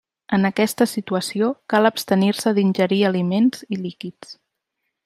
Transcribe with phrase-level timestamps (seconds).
[0.35, 4.39] En aquesta situació cal abstenir-se d'ingerir aliments i líquids.